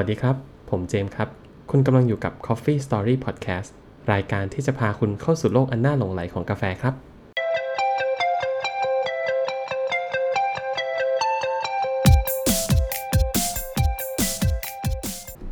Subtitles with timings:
[0.00, 0.36] วัสดีครับ
[0.70, 1.28] ผมเจมส์ครับ
[1.70, 3.70] คุณกำลังอยู่กับ Coffee Story Podcast
[4.12, 6.94] รายการที่จะพาคุณเข้าสู่โลกอันน่าหลงไหลของกาแฟครับ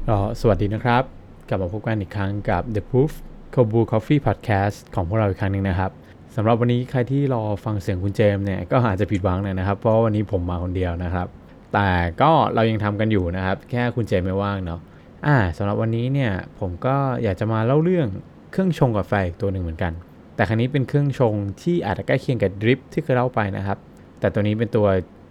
[0.09, 1.03] ก็สวัสดีนะครับ
[1.49, 3.13] กลับมาพบกันอีกครั้งกับ The Proof
[3.55, 5.91] c o b u Coffee Podcast ของพวกเราอีกครั้งหนึ่งนะครับ
[6.37, 11.29] สำหรับวันนี้ใครที่รอฟังเสียงคุณเจมส์เนี่ยก็อาจจะผิดหวังหน่อยนะครับ เพราะวันนี้ผมมาคนเดียวนะครับ
[11.73, 11.89] แต่
[12.23, 14.81] ก็เรายังทำกันอยู่นะครับ แค่คุณเจไม่ว่างเนาะ
[15.27, 18.09] อ่าสำหรับวันนี้เนี่ยผมก็อยากจะมาเล่าเรื่อง
[18.51, 19.93] เครื่องชงกาแฟอีกตัวหนึ่งเหมือนกัน
[20.35, 23.79] แต่ครั้นี้เป็นเครื่องชงที่อาจจะใกล้เคียงกับดริปที่เคยเล่าไปนะครับ
[24.21, 24.87] แต่ตัวนี้เป็นตัว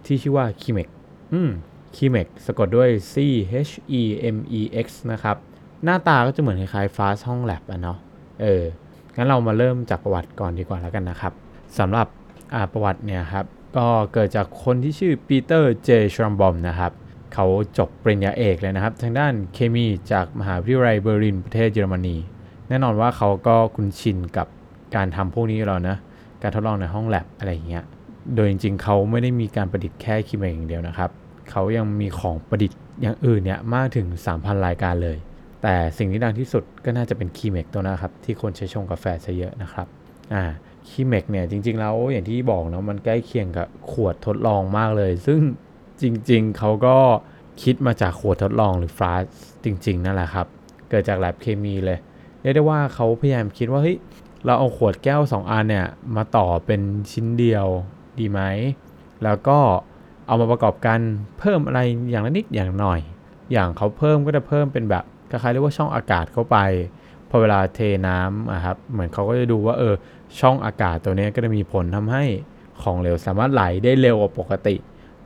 [0.06, 0.88] ที่ชื่อว่า k i m e x
[1.32, 1.50] อืม
[1.96, 3.14] k i m e x สะกดด้วย C
[3.68, 4.02] H E
[4.34, 5.36] M E X นะครับ
[5.84, 7.98] หน้าตาก็จะเหมือนคล้ายๆ Fast ห้อง Lab อะเนาะ
[8.42, 8.64] เออ
[9.16, 11.32] งั้นเรามาเริ่มจากประวัติก่อนดีกว่าแล้วกันนะครับ
[11.78, 12.06] สำหรับ
[12.72, 13.44] ประวัติเนี่ยครับ
[13.76, 15.90] ก็เกิดจากคนที่ชื่อ Peter J.
[16.12, 16.92] Schlumbohm นะครับ
[17.34, 17.46] เขา
[17.78, 22.16] จบปริญญาเอกเลยนะครับ ทางด้านเคมีจากมหาวิทยาลัยเบอร์ลินประเทศเยอรมนี
[22.68, 24.46] แน่นอนว่าเขาก็คุ้นชินกับ
[24.94, 25.96] การทำพวกนี้แล้วนะ
[26.42, 27.84] การทดลองในห้องแล็บอะไรอย่างเงี้ย
[28.34, 31.10] โดยจริงๆ เขาไม่ได้มีการประดิษฐ์แค่คีเมกอย่างเดียวนะครับ
[31.50, 34.06] เขายังมีของประดิษฐ์อย่างอื่นเนี่ยมากถึง
[34.36, 35.18] 3,000 รายการเลย
[35.62, 39.86] แต่สิ่งที่ดังที่สุดก็น่าจะเป็นคีเมกตัวนะครับ ที่คนใช้ชงกาแฟซะเยอะนะครับ
[40.34, 40.44] อ่า
[40.88, 45.40] คีเมกเนี่ยจริง ๆ แล้วอย่างที่บอกนะมันใกล้เคียงกับขวดทดลองมากเลย ซึ่ง
[46.02, 46.96] จริง ๆเขาก็
[47.62, 49.22] คิดมาจากขวดทดลองหรือฟลาส
[49.64, 50.46] จริง ๆ นั่นแหละครับ
[50.88, 51.98] เกิดจากแลบเคมีเลย
[52.40, 53.98] เรียกได้ว่าเขาพยายามคิดว่าเฮ้ย
[54.44, 56.80] เราเอาขวดแก้ว 2 อันเนี่ยมาต่อเป็น
[57.12, 57.66] ชิ้นเดียว
[58.18, 58.40] ดีไหม
[59.24, 59.58] แล้วก็
[60.26, 61.00] เอามาประกอบกัน
[61.38, 63.00] เพิ่มอะไรอย่างละนิดอย่างหน่อย
[63.52, 66.56] อย่างเขาเพิ่มก็จะเพิ่มเป็นแบบคล้ายๆเรียกว่าช่องอากาศเข้าไป
[67.34, 69.94] พอเวลาเทน้ำอะครับเหมือนเขาก็จะดูว่าเออ
[70.40, 72.24] ช่องอากาศตัวนี้ก็จะมีผลทำให้
[72.82, 74.76] ของเหลวสามารถไหลได้เร็วกว่าปกติ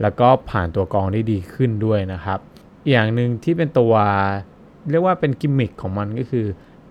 [0.02, 2.38] แล้วก็ผ่านตัวกรองได้ดีขึ้นด้วยนะครับ
[2.90, 3.92] อย่างหนึ่งที่เป็นตัว
[4.90, 6.46] เรียกว่าเป็นกิมมิคของมันก็คือ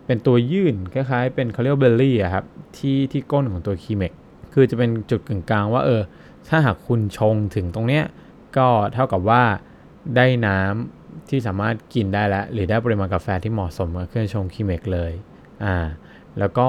[0.06, 2.46] เป็นตัวยื่นคล้ายๆเป็นเขาเรียกเบลลี่อะครับ
[2.78, 4.14] ที่ที่ก้นของตัวคีเมก
[4.54, 6.02] คือจะเป็นจุดกึ่งกลางว่าเออ
[6.50, 8.04] ถ้าหากคุณชงถึงตรงเนี้ย
[8.58, 9.44] ก็เท่ากับว่า
[10.16, 15.14] ได้น้ำ ที่สามารถกินได้แล้ว หรือได้ปริมาณกาแฟที่เหมาะสมกับเครื่องชงคีเมกเลย
[15.64, 15.76] อ่า
[16.40, 16.68] แล้วก็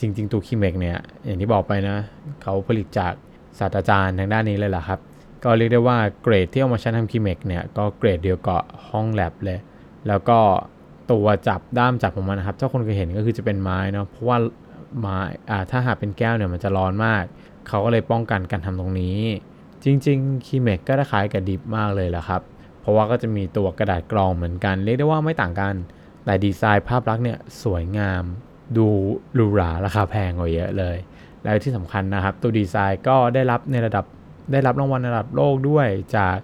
[0.00, 1.96] จริง ๆ ตัวคีเมกเนี่ยอย่างที่บอกไปนะ
[2.42, 3.12] เขาผลิตจาก
[3.58, 5.00] ศาสตราจารย์ทางด้านนี้เลยล่ะครับ
[5.44, 9.58] ก็เรียกได้ว่าเกรดที่เอามาใช้ทำคีเมกเนี่ยก็เกรดเดียวกับห้องแล็บเลย
[10.08, 10.38] แล้วก็
[11.10, 14.38] ตัวจับด้ามจับของมันนะครับ ถ้าคนเคยเห็นก็คือจะเป็นไม้เนาะเพราะว่า
[15.00, 15.18] ไม้
[15.50, 17.24] อ่าถ้าหากเป็นแก้วเนี่ยมันจะร้อนมาก
[17.68, 19.18] เขาก็เลยป้องกันการทำตรงนี้
[19.84, 22.42] จริง ๆ คีเมกก็คล้ายกับดิฟมากเลยแหละครับ
[22.82, 25.74] เพราะว่าก็จะมีตัวกระดาษกรองเหมือนกัน เรียกได้ว่าไม่ต่างกัน
[26.24, 28.22] แต่ดีไซน์ภาพลักษณ์เนี่ยสวยงาม
[28.76, 28.86] ดู
[29.34, 30.96] หรูหราราคาแพงกว่าเยอะเลย
[31.42, 34.04] แล้วที่สำคัญนะครับ ตัวดีไซน์ก็ได้รับในระดับ
[34.52, 36.34] ได้รับรางวัลระดับโลกด้วยจาก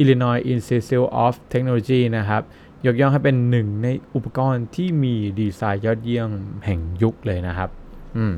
[0.00, 2.42] Illinois Institute of Technology นะครับ
[2.86, 6.30] ยกย่องให้เป็นหนึ่งในอุปกรณ์ที่มีดีไซน์ยอดเยี่ยม
[6.64, 7.70] แห่งยุคเลยนะครับ
[8.16, 8.32] อืม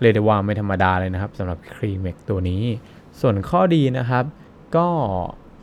[0.00, 2.62] เรียกได้ว่าไม่ธรรมดาเลยนะครับสำหรับครีเมกตัวนี้
[3.20, 4.24] ส่วนข้อดีนะครับ
[4.76, 4.88] ก็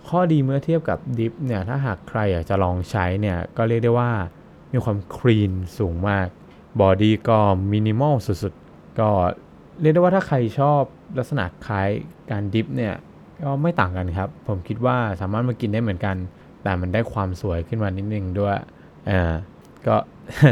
[0.09, 4.11] ข้อดีเมื่อเทียบกับ drip เนี่ยถ้าหากใครอยากจะลองใช้เนี่ยก็เรียกได้ว่า
[4.73, 6.27] มีความ clean สูงมาก
[6.81, 7.37] body ก็
[7.71, 9.09] มินิมอลสุดๆ ก็
[9.81, 10.81] เรียกได้ว่าถ้าใครชอบ
[11.17, 11.89] ลักษณะคล้าย
[12.31, 12.93] การ drip เนี่ย
[13.43, 16.15] ก็ไม่ต่างกันครับ ผมคิดว่าสามารถมากินได้เหมือนกัน
[16.63, 18.57] แต่มันได้ความสวยขึ้นมานิดนึงด้วย
[19.09, 19.33] อ่า
[19.87, 19.95] ก็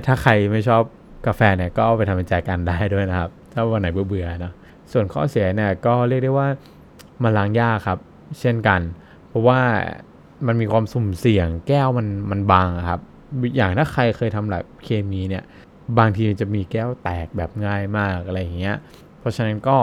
[0.06, 0.82] ถ้าใครไม่ชอบ
[1.28, 4.54] กาแฟเนี่ยก็เอาไปทำเป็นแจกันได้ด้วยนะครับ ถ้าวันไหนเบื่อๆนะ
[4.92, 6.48] ส่วนข้อเสียเนี่ยก็เรียกได้ว่า
[7.24, 8.00] มันล้างยากครับ
[8.40, 8.82] เช่นกัน
[9.36, 9.62] ราะว่า
[10.48, 13.00] มันมีความสุ่มเสี่ยงแก้วมันมันบางครับ
[13.56, 15.44] อย่างถ้าใครเคยทำแบบเคมีเนี่ย
[16.00, 18.78] บางทีจะมีแก้วแตกแบบง่ายมากอะไรอย่างเงี้ย
[19.20, 19.78] เพราะฉะนั้นก็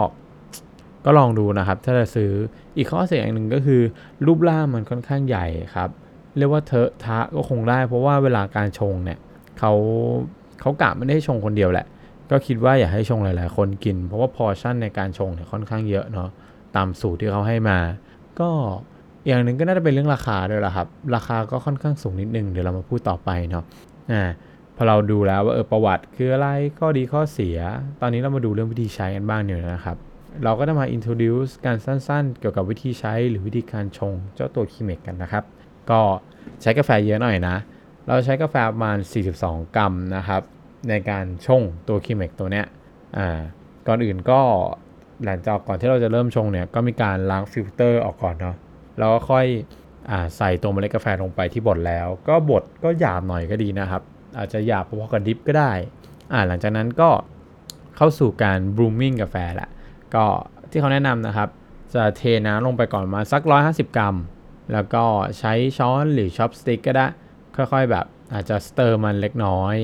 [1.05, 2.31] ก็ลองดูนะครับ ถ้าจะซื้อ
[2.77, 3.81] อีกข้อเสียอย่างหนึ่งก็คือ
[4.25, 5.89] รูปร่างมันค่อนข้างใหญ่ครับ
[6.37, 9.19] เรียกว่าเทอะทะก็คงได้ เพราะว่าเวลาการชงเนี่ย
[9.59, 9.71] เขา
[10.61, 11.87] เขากะไม่ได้ชงคนเดียวแหละ
[12.31, 16.29] ก็คิดว่าอยากให้ชงหลาย ๆ คนกิน เพราะว่าพอชั่นในการชงเนี่ยค่อนข้างเยอะเนาะ
[16.75, 17.79] ตามสูตรที่เขาให้มา
[18.39, 18.49] ก็
[19.27, 23.63] อย่างหนึ่งก็น่าจะเป็นเรื่องราคาด้วยล่ะครับ ราคาก็ค่อนข้างสูงนิดนึง เดี๋ยวเรามาพูดต่อไปเนาะ
[24.11, 24.23] อ่า
[24.75, 26.47] พอเราดูแล้วว่าเออประวัติคืออะไร
[26.79, 27.57] ข้อดีข้อเสีย
[28.01, 29.97] ตอนนี้เรามาดูเรื่องวิธีใช้กันบ้างเนี่ยนะครับ
[30.43, 35.43] เราก็จะมา introduce การสั้นๆ เกี่ยวกับวิธีใช้หรือวิธีการชงเจ้าตัวคีเมกกันนะครับ
[35.89, 36.01] ก็
[36.61, 37.55] ใช้กาแฟเยอะหน่อยนะ
[38.07, 38.97] เราใช้กาแฟประมาณ
[39.35, 40.41] 42 กรัมนะครับ
[40.89, 42.65] ในการชงตัวคีเมกตัวเนี้ย
[43.17, 43.39] อ่า
[43.87, 44.39] ก่อนอื่นก็
[45.23, 48.55] หลังจากก่อนที่เราจะเริ่มชงเนี่ยก็มีการล้างฟิลเตอร์ออกก่อนเนาะ
[48.99, 54.01] แล้วก็ค่อยใส่ตัวเมล็ดกาแฟลงไปที่บดแล้ว ก็บดก็หยาบหน่อยก็ดีนะครับ
[54.37, 55.71] อาจจะหยาบพอๆกับ drip ก็ได้
[56.31, 57.09] อ่าหลังจากนั้นก็
[57.95, 59.69] เข้าสู่การ blooming กาแฟแหละ
[60.15, 60.25] ก็
[60.69, 61.49] ที่เขาแนะนำนะครับ
[61.93, 64.15] จะเทน้ำลงไปก่อนมาสัก 150 กรัม
[64.73, 65.03] แล้วก็
[65.39, 67.07] ใช้ช้อนหรือ chopstick ก็ได้
[67.55, 69.75] ค่อยๆแบบอาจจะ stir มันเล็กน้อย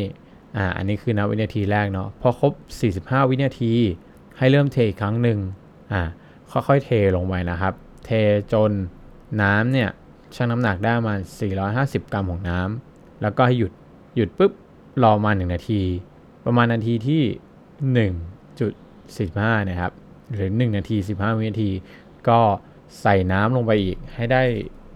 [0.57, 2.53] อ่าอันนี้คือณวินาทีแรกเนาะพอครบ
[3.11, 3.73] 45 วินาที
[4.38, 5.39] ให้เริ่มเทอีกครั้งหนึ่ง
[5.91, 6.01] อ่า
[6.51, 7.73] ค่อยๆเทลงไปนะครับ
[8.06, 8.09] เท
[8.53, 8.71] จน
[9.42, 9.90] น้ำเนี่ย
[10.36, 11.20] ชั่งน้ำหนักได้ประมาณ
[11.66, 13.72] 450 กรัมของน้ำแล้วก็ให้หยุด
[14.16, 14.52] หยุดปุ๊บ
[15.04, 15.81] รอมา1นาที
[16.46, 17.24] ประมาณนาทีที่
[19.26, 19.92] 1.45นะครับ
[20.34, 21.70] หรือ 1 นาที 15 วินาที
[22.30, 22.40] ก็
[23.02, 24.42] ใส่น้ำลงไปอีก ให้ได้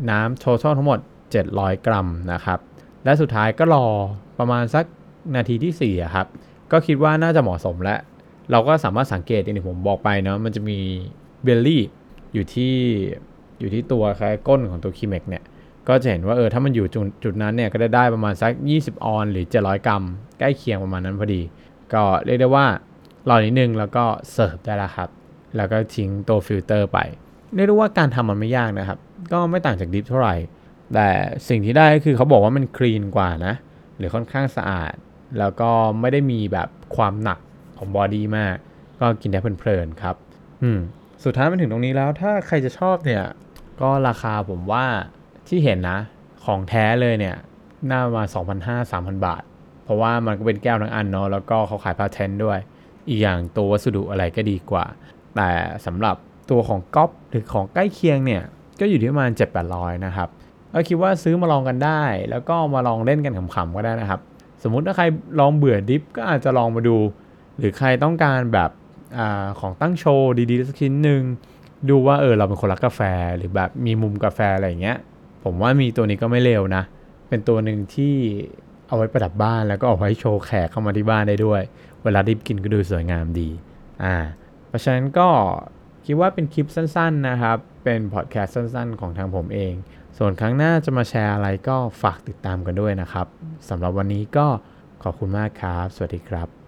[0.09, 0.99] น้ำโททอลทั้งหมด
[1.41, 2.59] 700 กรัมนะครับ
[3.03, 3.85] และสุดท้ายก็รอ
[4.39, 4.85] ประมาณสัก
[5.35, 6.27] นาทีที่4ครับ
[6.71, 7.99] ก็คิดว่าน่าจะเหมาะสมแล้ว
[8.51, 10.77] เราก็สามารถสังเกตอย่างที่ผมบอกไปเนาะมันจะมี
[11.43, 11.83] เบลลี่
[12.33, 12.75] อยู่ที่
[13.63, 15.43] อยู่ที่ตัวคล้ายก้นของตัวคีเมกเนี่ย
[15.87, 20.03] ก็จะเห็นว่าเออถ้ามันอยู่จุดจุดนั้นเนี่ยก็ได้ได้ประมาณสัก 20 ออนซ์หรือ 700 กรัม
[20.39, 21.41] ใกล้เคียงประมาณนั้นพอดี
[21.93, 22.65] ก็เรียกได้ว่า
[23.29, 25.09] รอนิดนึงแล้วก็เสิร์ฟได้แล้วครับ
[25.55, 26.99] แล้วก็ทิ้งตัวฟิลเตอร์ไป
[27.55, 28.99] เรียกได้ว่าการทำมันไม่ยากนะครับ
[29.33, 30.35] ก็ไม่ต่างจาก drip เท่าไหร่
[30.93, 31.09] แต่
[31.49, 33.53] สิ่งที่ได้ก็คือเขาบอกว่ามัน clean กว่านะ
[33.97, 34.93] หรือค่อนข้างสะอาด
[35.39, 35.69] แล้วก็
[35.99, 37.39] ไม่ได้มีแบบความหนัก
[37.77, 38.55] ของบอดี้มาก
[38.99, 40.15] ก็กินได้เพลินๆครับ
[40.63, 40.79] อืม
[41.23, 43.23] สุดท้ายมาถึงตรงนี้แล้ว ถ้าใครจะชอบเนี่ย
[43.81, 44.85] ก็ราคาผมว่า
[45.47, 45.99] ที่เห็นนะ
[46.45, 47.35] ของแท้เลยเนี่ย
[47.89, 48.23] น่ามา
[48.73, 49.43] 2,500-3,000 บาท
[49.83, 52.59] เพราะว่ามันก็เป็นแก้วทั้งอันเนาะแล้วก็เขาขายพาเทนด้วย
[53.09, 54.85] อีกอย่างตัววัสดุอะไรก็ดีกว่า
[55.35, 55.49] แต่
[55.85, 56.15] สำหรับ
[56.51, 58.43] ตัวของก๊อปหรือของใกล้เคียงเนี่ย
[58.79, 59.31] ก็อยู่ที่ประมาณ
[59.67, 60.29] 7-800นะครับ
[60.73, 64.21] ก็คิดว่าซื้อมาลองกันได้ แล้วก็มาลองเล่นกันขำๆก็ได้นะครับ
[64.63, 65.05] สมมุติถ้าใคร
[65.39, 66.97] ลองเบื่อดิฟก็อาจจะลองมาดู
[67.57, 68.69] หรือใครต้องการแบบ
[69.17, 69.19] อ
[69.59, 71.21] ของตั้งโชว์ดีๆสักชิ้นหนึ่ง
[71.89, 73.01] ดูว่าเออเราเป็นคนรักกาแฟ
[73.37, 74.97] หรือแบบมีมุมกาแฟอะไรอย่างเงี้ย
[75.43, 76.83] ผมว่ามีตัวนี้ก็ไม่เลวนะ
[77.29, 78.15] เป็นตัวหนึ่งที่
[78.87, 81.61] เอาไว้ประดับบ้านแล้วก็เอาไว้โชว์แขกเข้ามาที่บ้านได้ด้วย
[82.03, 83.49] เวลาดิบกินก็ดูสวยงามดี
[84.03, 84.15] อ่า
[84.67, 85.29] เพราะฉะนั้นก็
[86.05, 89.73] คิดว่าเป็นคลิปสั้น ๆนะครับ เป็นพอดแคสต์สั้น ๆ ของทางผมเอง
[90.17, 93.27] ส่วนครั้งหน้าจะมาแชร์อะไรก็ฝากติดตามกันด้วยนะครับ
[93.69, 94.47] สำหรับวันนี้ก็
[95.03, 96.62] ขอบคุณมากครับ สวัสดีครับ